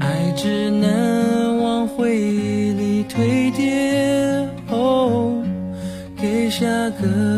[0.00, 5.40] 爱只能往回忆里堆叠，哦，
[6.16, 6.66] 给下
[7.00, 7.37] 个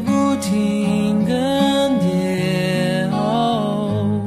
[0.00, 1.34] 不停更
[2.00, 4.20] 迭哦，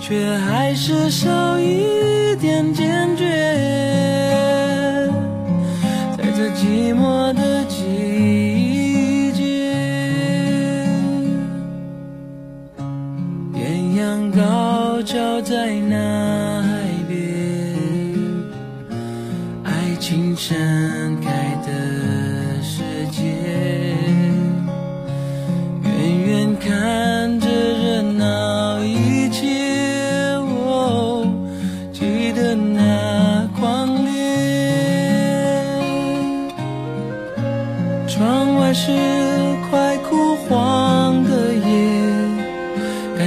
[0.00, 3.24] 却还是少一点坚决。
[6.16, 9.72] 在这寂寞的季节，
[13.54, 16.68] 艳阳高照，在那海
[17.08, 17.16] 边，
[19.64, 20.56] 爱情盛
[21.20, 21.45] 开。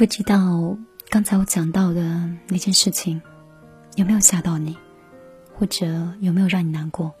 [0.00, 0.74] 不知道
[1.10, 2.00] 刚才我讲到的
[2.48, 3.20] 那件事情
[3.96, 4.74] 有没有吓到你，
[5.54, 5.86] 或者
[6.20, 7.12] 有没有让你难过？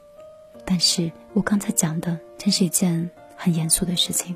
[0.64, 4.34] 但是我刚才讲的真是一件很严肃的事情。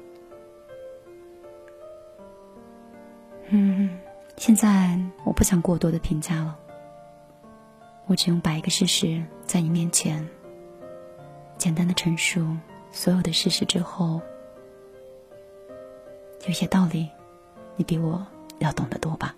[3.48, 3.98] 嗯，
[4.36, 6.54] 现在我不想过多的评价了，
[8.04, 10.22] 我只用摆一个事实在你面前，
[11.56, 12.46] 简单的陈述
[12.92, 14.20] 所有的事实之后，
[16.46, 17.08] 有些道理，
[17.76, 18.22] 你比我
[18.58, 19.34] 要懂得多吧。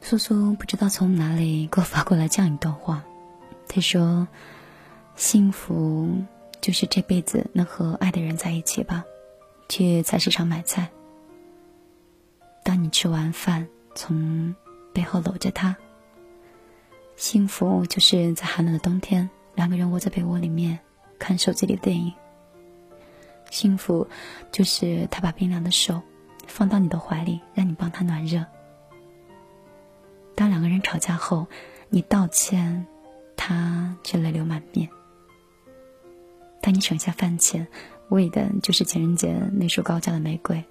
[0.00, 3.02] 苏苏不知道从哪里给我发过来这样一段话，
[3.66, 4.28] 他说
[5.16, 6.08] ：“幸福
[6.60, 9.02] 就是这辈子能和爱的人在一起吧，
[9.68, 10.90] 去菜市场买菜。
[12.62, 14.54] 当你吃完饭，从
[14.92, 15.74] 背后搂着他。
[17.16, 20.78] 幸福就是在寒冷的冬天，两个人窝在被窝里面
[21.18, 22.12] 看手机里的电影。
[23.50, 24.06] 幸福
[24.50, 26.02] 就是他把冰凉的手
[26.46, 28.44] 放到你的怀里，让你帮他暖热。”
[30.34, 31.46] 当两个人吵架后，
[31.88, 32.86] 你道歉，
[33.36, 34.88] 他却泪流满面。
[36.60, 37.68] 当你省下饭钱，
[38.08, 40.64] 为的就是情人节那束高价的玫瑰。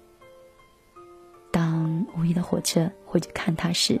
[1.50, 3.98] 当五一的火车回去看他时，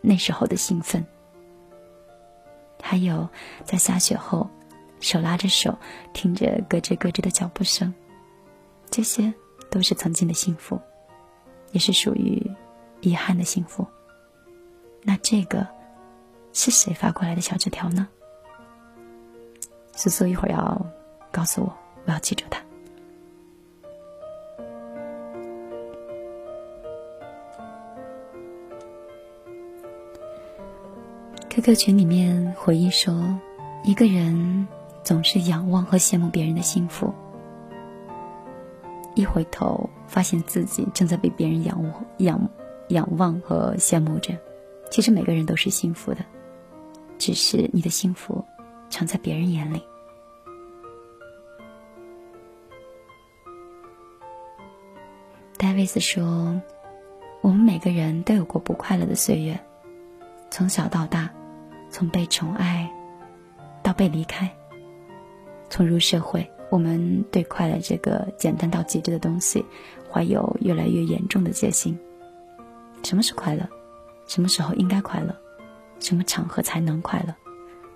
[0.00, 1.06] 那时候的兴奋。
[2.86, 3.26] 还有
[3.64, 4.46] 在下雪后，
[5.00, 5.74] 手拉着手，
[6.12, 7.92] 听着咯吱咯吱的脚步声，
[8.90, 9.32] 这些
[9.70, 10.78] 都是曾经的幸福，
[11.72, 12.46] 也是属于
[13.00, 13.86] 遗憾的幸福。
[15.02, 15.66] 那这个
[16.52, 18.06] 是谁发过来的小纸条呢？
[19.96, 20.86] 苏苏一会儿要
[21.32, 21.74] 告诉我，
[22.04, 22.63] 我要记住它。
[31.64, 33.24] QQ 群里面回忆说，
[33.84, 34.68] 一个人
[35.02, 37.10] 总是仰望和羡慕别人的幸福，
[39.14, 42.50] 一回头发现自己正在被别人仰望、仰
[42.88, 44.38] 仰望和羡慕着。
[44.90, 46.22] 其实每个人都是幸福的，
[47.16, 48.44] 只是你的幸福
[48.90, 49.82] 藏在别人眼里。
[55.56, 56.60] 戴维斯说
[57.40, 59.58] ：“我们每个人都有过不快乐的岁月，
[60.50, 61.30] 从小到大，
[61.94, 62.90] 从被宠爱
[63.80, 64.50] 到被离开。
[65.70, 69.64] 从入社会，我们对快乐这个简单到极致的东西，
[70.10, 71.96] 怀有越来越严重的戒心。
[73.04, 73.64] 什么是快乐？
[74.26, 75.32] 什么时候应该快乐？
[76.00, 77.32] 什么场合才能快乐？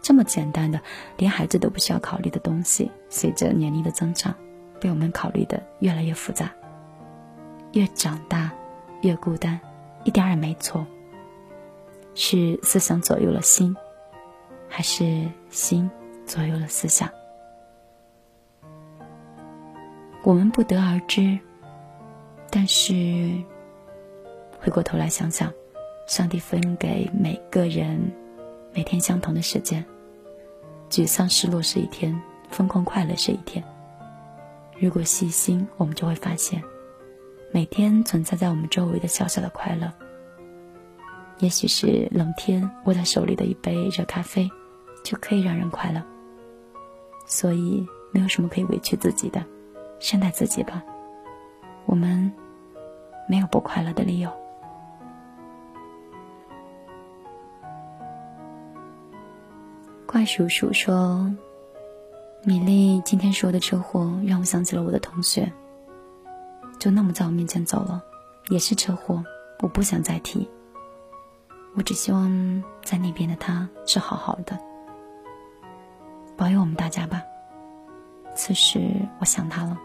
[0.01, 0.81] 这么简单的，
[1.17, 4.33] 连孩子都不需要考虑的东西，随着年龄的增长，
[4.79, 6.53] 被我们考虑的越来越复杂。
[7.73, 8.53] 越长大，
[9.03, 9.59] 越孤单，
[10.05, 10.87] 一点也没错。
[12.15, 13.77] 是思想左右了心，
[14.69, 15.91] 还是心
[16.27, 17.09] 左右了思想？
[20.23, 21.39] 我们不得而知。
[22.51, 22.93] 但是，
[24.59, 25.53] 回过头来想想，
[26.07, 28.01] 上帝分给每个人
[28.73, 29.85] 每天相同的时间。
[30.91, 32.19] 沮丧失落是一天，
[32.51, 33.63] 疯狂快乐是一天。
[34.79, 36.63] 如果细心，我们就会发现，
[37.53, 39.93] 每天存在在我们周围的小小的快乐。
[41.41, 44.51] 也许是冷天握在手里的一杯热咖啡，
[45.05, 46.03] 就可以让人快乐。
[47.27, 49.45] 所以，没有什么可以委屈自己的，
[50.01, 50.83] 善待自己吧。
[51.87, 52.33] 我们
[53.29, 54.31] 没有不快乐的理由。
[60.07, 61.31] 怪叔叔说
[62.45, 65.53] ：“米粒今天说的车祸让我想起了我的同学，
[66.79, 68.03] 就那么在我面前走了，
[68.49, 69.23] 也是车祸。
[69.61, 70.49] 我不想再提。
[71.75, 74.59] 我只希望在那边的他是好好的，
[76.39, 77.21] 保佑我们大家吧。
[78.35, 78.81] 此时
[79.19, 79.77] 我想他了。”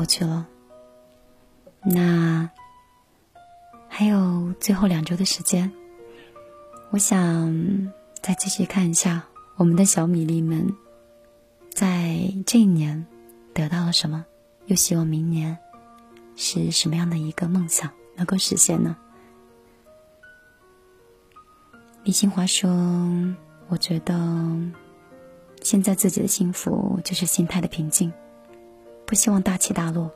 [0.00, 0.48] 过去了，
[1.82, 2.50] 那
[3.86, 5.70] 还有最后两周的时间，
[6.88, 7.92] 我想
[8.22, 9.22] 再继续看一下
[9.56, 10.74] 我们的小米粒们，
[11.68, 13.06] 在这一年
[13.52, 14.24] 得到了什么，
[14.68, 15.58] 又希望明年
[16.34, 18.96] 是什么样的一个梦想能够实现呢？
[22.04, 22.70] 李新华说
[23.68, 24.14] ：“我觉得
[25.60, 28.10] 现在自己的幸福就是心态的平静。”
[29.10, 30.12] 不希望大起大落，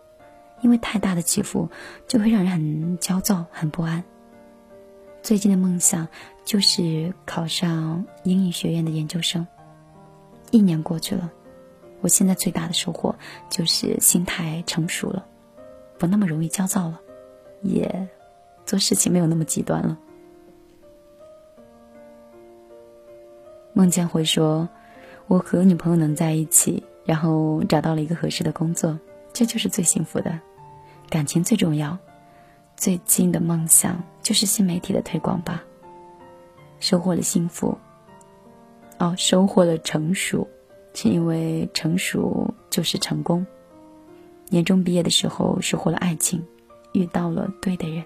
[0.61, 1.69] 因为太大的起伏
[2.07, 4.05] 就会让人很焦躁、很不安。
[5.21, 6.07] 最近的梦想
[6.45, 9.49] 就是考上英语学院的研究生。
[10.53, 11.33] 一年过去了，
[12.03, 13.17] 我现在最大的收获
[13.51, 15.27] 就是心态成熟了，
[15.99, 17.01] 不那么容易焦躁了，
[17.63, 18.09] 也
[18.65, 19.99] 做事情没有那么极端了。
[23.73, 24.69] 孟建辉说
[25.27, 28.99] ：“我和女朋友能在一起。”然后找到了一个合适的工作，
[29.33, 30.39] 这就是最幸福的。
[31.11, 31.97] 感情最重要，
[32.77, 35.63] 最近的梦想就是新媒体的推广吧。
[36.81, 37.77] 收获了幸福，
[38.99, 40.47] 哦，收获了成熟，
[40.95, 43.47] 是因为成熟就是成功。
[44.49, 46.45] 年终毕业的时候收获了爱情，
[46.93, 48.05] 遇到了对的人。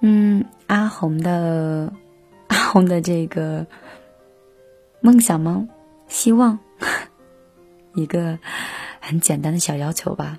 [0.00, 1.92] 嗯，阿红的
[2.48, 3.66] 阿红的这个
[5.00, 5.68] 梦想吗？
[6.06, 6.58] 希望
[7.94, 8.38] 一个
[9.00, 10.38] 很简单的小要求吧。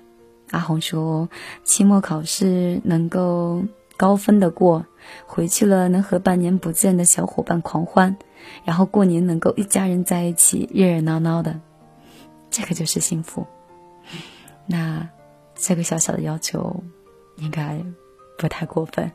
[0.50, 1.28] 阿红说，
[1.62, 3.62] 期末考试能够
[3.96, 4.86] 高分的过，
[5.26, 8.16] 回去了能和半年不见的小伙伴狂欢，
[8.64, 11.60] 然后过年能够一家人在一起热热闹闹的，
[12.50, 13.46] 这个就是幸福。
[14.66, 15.08] 那
[15.54, 16.82] 这个小小的要求
[17.36, 17.84] 应该
[18.38, 19.12] 不太过分。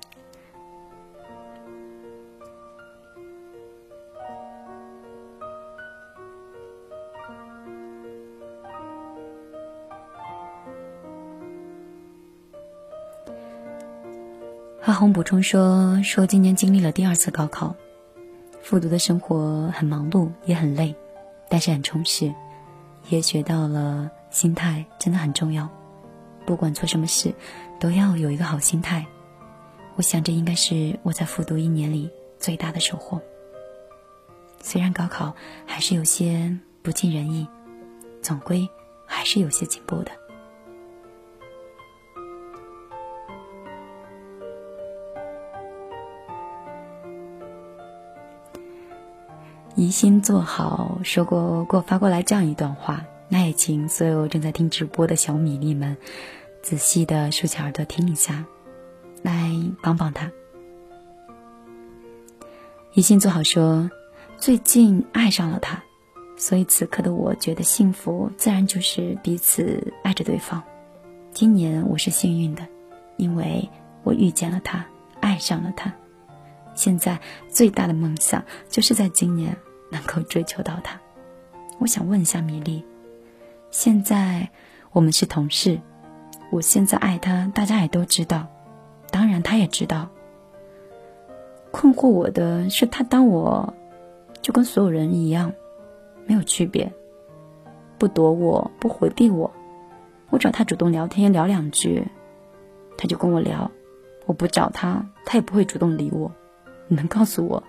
[14.85, 17.75] 阿红补充说：“说今年经历了第二次高考，
[18.61, 20.93] 复读的生活很忙碌，也很累，
[21.49, 22.31] 但是很充实，
[23.09, 25.67] 也学到了心态真的很重要。
[26.45, 27.33] 不管做什么事，
[27.79, 29.03] 都要有一个好心态。
[29.95, 33.19] 我想这应该是我在复读一年里最大的收获。
[34.61, 37.47] 虽然高考还是有些不尽人意，
[38.21, 38.69] 总归
[39.07, 40.11] 还是有些进步的。”
[49.75, 55.97] 宜心做好说过给我发过来这样一段话，那也请所有正在听直播的小米粒们
[56.61, 58.45] 仔细的竖起耳朵听一下，
[59.21, 59.51] 来
[59.83, 60.31] 帮帮他。
[62.93, 63.91] 宜心做好说，
[64.37, 65.83] 最近爱上了他，
[66.37, 70.63] 所以此刻的我觉得幸福，自然就是彼此爱着对方。
[71.33, 72.65] 今年我是幸运的，
[73.17, 73.69] 因为
[74.03, 74.85] 我遇见了他，
[75.19, 75.93] 爱上了他。
[76.75, 77.19] 现在
[77.49, 79.55] 最大的梦想就是在今年
[79.89, 80.99] 能够追求到他。
[81.79, 82.83] 我想问一下米粒，
[83.71, 84.49] 现在
[84.91, 85.79] 我们是同事，
[86.49, 88.47] 我现在爱他，大家也都知道，
[89.11, 90.09] 当然他也知道。
[91.71, 93.73] 困惑我的是，他当我
[94.41, 95.51] 就跟所有人一样，
[96.25, 96.89] 没有区别，
[97.97, 99.51] 不躲我，不回避我。
[100.29, 102.07] 我找他主动聊天聊两句，
[102.97, 103.69] 他就跟我聊；
[104.25, 106.31] 我不找他，他也不会主动理我。
[106.87, 107.61] 你能告诉我，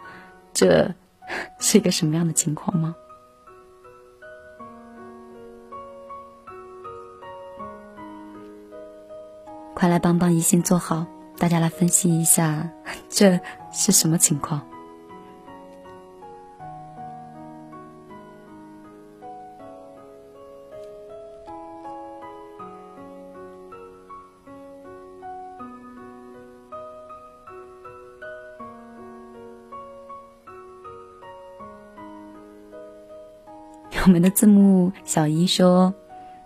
[0.55, 0.95] 这
[1.59, 2.95] 是一个什么样的情况吗？
[9.75, 11.07] 快来帮帮一心做好，
[11.39, 12.71] 大家来分析一下，
[13.11, 13.39] 这
[13.73, 14.67] 是什么情况？
[34.07, 35.93] 我们的字幕小姨说：“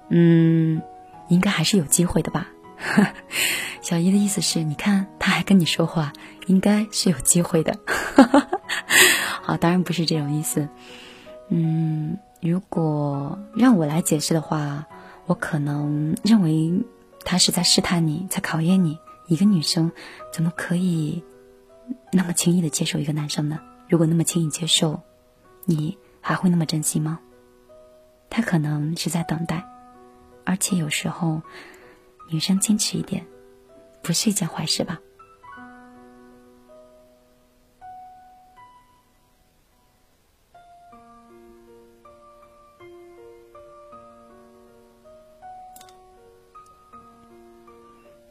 [0.09, 0.81] 嗯，
[1.29, 2.49] 应该还是有机会的吧。
[3.83, 6.11] ”小姨的意思是，你看他还跟你说话，
[6.47, 7.79] 应该是有机会的。
[9.43, 10.71] 好，当然不是这种意思。
[11.51, 14.87] 嗯，如果让我来解释的话，
[15.27, 16.73] 我可能认为
[17.27, 18.99] 他是在试探你，在考验你。
[19.27, 19.93] 一个女生
[20.33, 21.23] 怎么可以
[22.11, 23.61] 那么轻易的接受一个男生呢？
[23.87, 25.03] 如果那么轻易接受，
[25.67, 27.21] 你还会那么珍惜吗？
[28.31, 29.66] 他可能是在等待，
[30.45, 31.43] 而且有时候，
[32.31, 33.26] 女生矜持一点，
[34.03, 35.01] 不是一件坏事吧？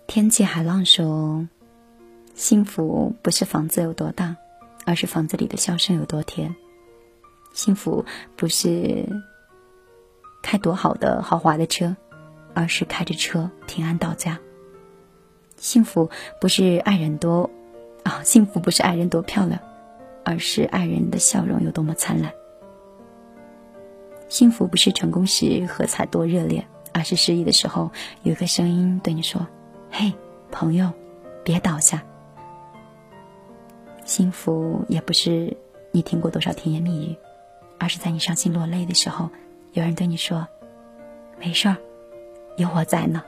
[0.08, 1.48] 天气海浪说
[2.34, 4.38] ：“幸福不是房子有多大，
[4.86, 6.56] 而是房子里的笑声有多甜。
[7.54, 8.06] 幸福
[8.38, 9.06] 不是……”
[10.50, 11.96] 开多好的豪华的车，
[12.56, 14.40] 而是开着车平安到家。
[15.58, 16.10] 幸福
[16.42, 17.52] 不是爱人多，
[18.02, 19.60] 啊，幸福不是爱人多漂亮，
[20.26, 22.34] 而是爱人的笑容有多么灿烂。
[24.28, 27.92] 幸福不是成功时喝彩多热烈，而是失意的时候
[28.24, 29.46] 有一个声音对你说
[29.92, 30.12] ：“嘿，
[30.50, 30.92] 朋友，
[31.44, 32.04] 别倒下。”
[34.04, 35.56] 幸福也不是
[35.92, 37.16] 你听过多少甜言蜜语，
[37.78, 39.30] 而是在你伤心落泪的时候。
[39.74, 40.48] 有人对你说
[41.40, 41.78] ：“没事儿，
[42.58, 43.24] 有我在呢。”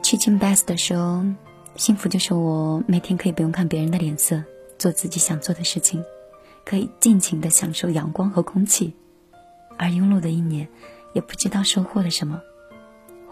[0.00, 1.22] 去进 best 说
[1.76, 4.42] ：“幸福就是我每天可以不用看别人的脸色，
[4.78, 6.02] 做自己想做的事情，
[6.64, 8.96] 可以尽情的享受阳光和空气，
[9.76, 10.66] 而庸碌的一年，
[11.12, 12.40] 也不知道收获了什么。”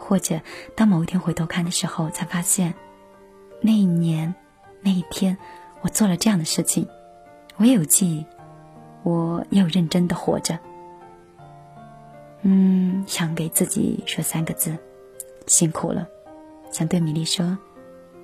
[0.06, 0.40] 或者，
[0.76, 2.72] 当某一天回头看的时候，才发现，
[3.60, 4.32] 那一年，
[4.80, 5.36] 那一天，
[5.80, 6.86] 我做了这样的事情，
[7.56, 8.24] 我也有记忆，
[9.02, 10.56] 我也有认真的活着。
[12.42, 14.78] 嗯，想给自己说三个字：
[15.48, 16.06] 辛苦了。
[16.70, 17.58] 想对米粒说，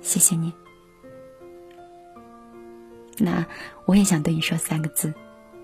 [0.01, 0.53] 谢谢你。
[3.17, 3.45] 那
[3.85, 5.13] 我也想对你说三个字：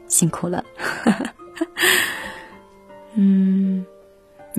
[0.07, 0.65] 辛苦了。
[3.15, 3.85] 嗯。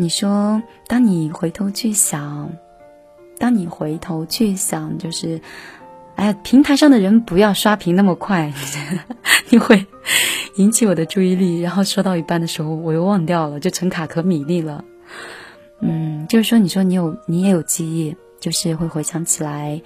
[0.00, 2.50] 你说，当你回头去想，
[3.38, 5.38] 当你回头去想，就是，
[6.16, 8.50] 哎呀，平台上的人不要刷屏那么快，
[9.50, 9.86] 你会
[10.56, 11.60] 引起我的注意力。
[11.60, 14.82] 然后说到一半的时候，我又忘掉了，就成卡壳米粒了。
[15.80, 19.78] 嗯，就是说，你说你有，你也有记忆，就是会回想起来，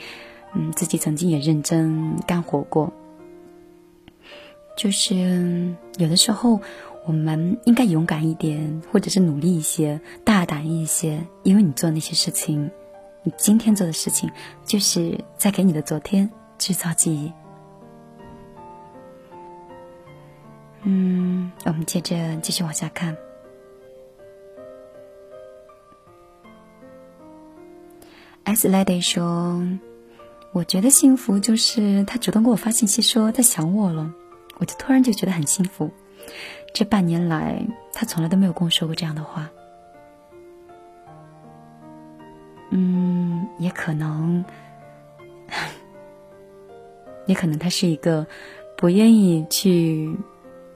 [0.54, 2.92] 嗯，自己曾经也认真干活过，
[4.76, 6.60] 就是有的时候。
[7.06, 12.70] 我们应该勇敢一点，或者是努力一些，大胆一些，因为你做那些事情，
[13.22, 14.30] 你今天做的事情，
[14.64, 17.30] 就是在给你的昨天制造记忆。
[20.82, 23.14] 嗯，我们接着继续往下看。
[28.44, 29.62] S Lady 说
[30.52, 34.10] ：“我觉得幸福就是他主动给我发信息说他想我了，
[34.58, 35.90] 我就突然就觉得很幸福。”
[36.72, 39.50] 这半年来，他从来都没有跟我说过这样的话。
[42.70, 44.44] 嗯，也可能，
[47.26, 48.26] 也可能他是一个
[48.76, 50.12] 不愿意去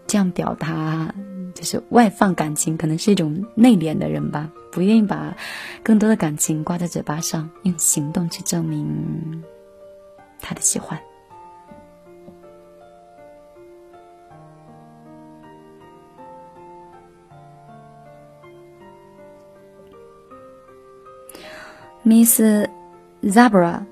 [0.06, 1.12] 这样表达，
[1.54, 5.36] 就是外放感情，可能是一种内敛的人吧，不愿意把
[5.82, 9.42] 更多的感情挂在嘴巴上，用行动去证明
[10.40, 10.96] 他的喜欢。
[22.08, 22.40] Miss
[23.22, 23.82] Zabra，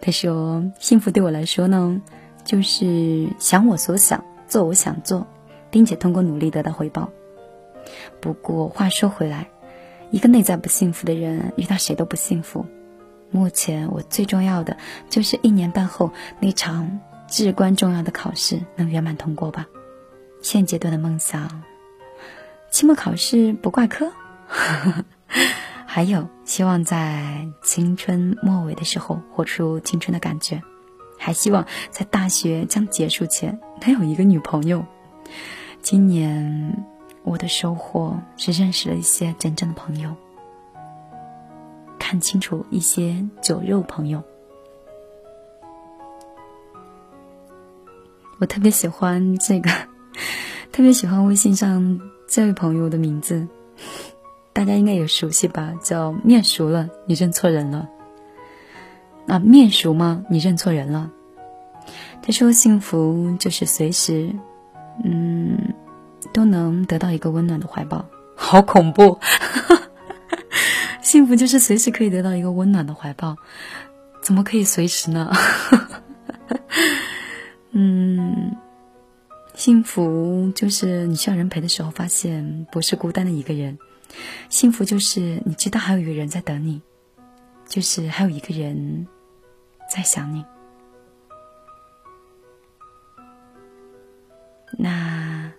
[0.00, 2.00] 他说：“幸福对我来说呢，
[2.46, 5.26] 就是想我所想，做我想做，
[5.70, 7.10] 并且通过努力得到回报。
[8.22, 9.46] 不过话说回来，
[10.10, 12.64] 一个内在不幸福的人，遇到谁都不幸福。
[13.30, 14.74] 目前我最重要的
[15.10, 19.66] 就是一年半后那场至关重要的考试能圆满通过吧。
[20.40, 21.62] 现阶段的梦想，
[22.70, 24.10] 期末考试不挂科。”
[24.48, 25.04] 呵呵
[25.94, 30.62] 还有希望在青春末尾的时候活出青春的感觉，
[31.18, 34.86] 还希望在大学将结束前能有一个女朋友。
[35.82, 36.86] 今年
[37.24, 40.16] 我的收获是认识了一些真正的朋友，
[41.98, 44.22] 看清楚一些酒肉朋友。
[48.38, 49.68] 我特别喜欢这个，
[50.72, 53.46] 特别喜欢微信上这位朋友的名字。
[54.64, 55.74] 大家应该也熟悉吧？
[55.82, 57.88] 叫面熟了，你认错人了。
[59.26, 60.24] 啊，面熟吗？
[60.30, 61.10] 你认错人了。
[62.22, 64.32] 他说：“幸福就是随时，
[65.02, 65.74] 嗯，
[66.32, 68.04] 都能得到一个温暖的怀抱。”
[68.38, 69.18] 好恐怖！
[71.02, 73.36] 幸福就是随时可以得到一个温暖的怀抱，
[74.22, 75.32] 怎么可以随时呢？
[77.74, 78.56] 嗯，
[79.54, 83.76] 幸福就是你需要人陪的时候，发现不是孤单的一个人。
[84.48, 86.80] 幸福就是你知道还有一个人在等你，
[87.66, 89.06] 就是还有一个人
[89.90, 90.44] 在想你。
[94.78, 95.52] 那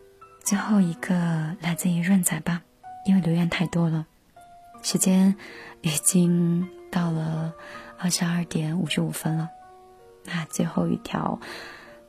[0.44, 1.16] 最后一个
[1.62, 2.64] 来自于润仔吧，
[3.06, 4.06] 因为留言太多了，
[4.82, 5.36] 时间
[5.82, 7.54] 已经到了
[7.98, 9.50] 二十二点五十五分了。
[10.26, 11.40] 那最后一条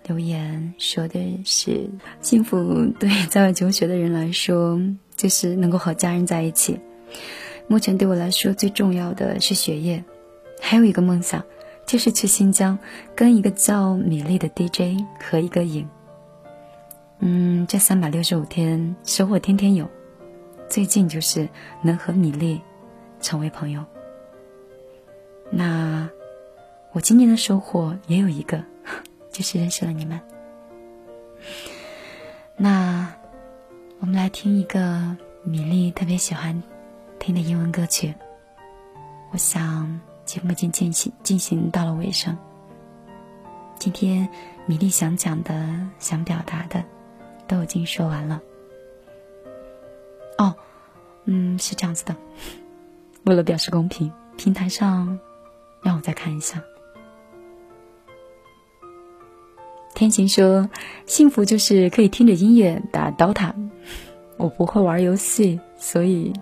[0.04, 1.88] 留言说的是：
[2.20, 4.80] 幸福对在外求学的人来说。
[5.16, 6.78] 就是能够和家人在一起。
[7.66, 10.04] 目前对我来说最重要的是学业，
[10.60, 11.42] 还有一个梦想，
[11.86, 12.78] 就是去新疆
[13.14, 15.88] 跟一个叫米粒的 DJ 合一个影。
[17.20, 19.88] 嗯，这三百六十五天收获天天有，
[20.68, 21.48] 最近就是
[21.80, 22.60] 能和米粒
[23.20, 23.82] 成为朋友。
[25.50, 26.08] 那
[26.92, 28.62] 我今年的收获也有一个，
[29.32, 30.20] 就是认识了你们。
[32.56, 33.10] 那。
[34.04, 36.62] 我们来听一个米粒特别喜欢
[37.18, 38.14] 听的英文歌曲。
[39.30, 42.36] 我想节目已经进行进行到了尾声。
[43.78, 44.28] 今天
[44.66, 46.84] 米粒想讲的、想表达的
[47.48, 48.42] 都已经说完了。
[50.36, 50.54] 哦，
[51.24, 52.14] 嗯，是这样子的。
[53.24, 55.18] 为了表示公平，平台上
[55.80, 56.62] 让我再看一下。
[59.94, 60.68] 天晴说
[61.06, 63.52] ：“幸福就是可以听着音乐打 DOTA。
[64.36, 66.32] 我不会玩游戏，所以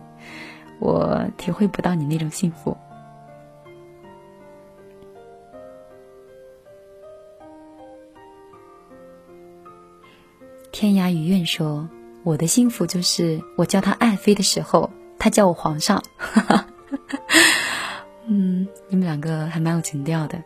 [0.80, 2.74] 我体会不到你那种幸福。”
[10.72, 11.86] 天涯雨愿说
[12.24, 16.02] ：“我的幸福就是我叫他爱妃的时候，他叫我皇上。
[18.26, 20.42] ”嗯，你们两个还蛮有情调的。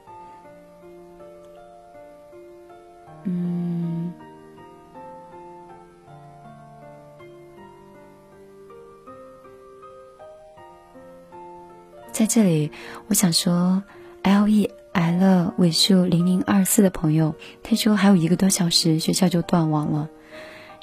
[12.16, 12.72] 在这里，
[13.08, 13.82] 我想说
[14.22, 20.08] ，L E L 尾数零零二四的朋友，他说还有一个多小时学校就断网了。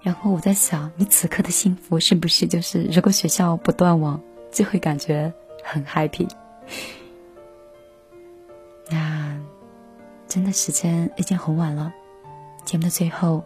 [0.03, 4.21] 然后我在想，你此刻的幸福是不是就是，如果学校不断网，
[4.51, 6.29] 就会感觉很 happy？
[8.91, 9.35] 那
[10.27, 11.91] 真的时间已经很晚了。
[12.63, 13.43] 节目的最后，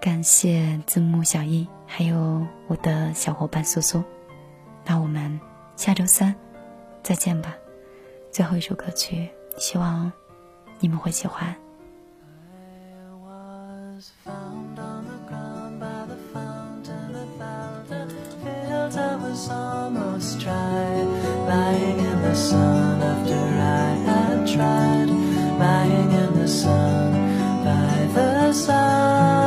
[0.00, 4.02] 感谢字幕小易，还有我的小伙伴苏苏。
[4.84, 5.38] 那我们
[5.76, 6.34] 下周三
[7.02, 7.56] 再见吧。
[8.30, 10.10] 最后一首歌曲希望
[10.80, 11.54] 你们会喜欢。
[26.48, 27.12] Sun
[27.64, 29.37] by the sun.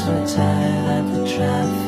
[0.00, 1.79] times when tired of the traffic.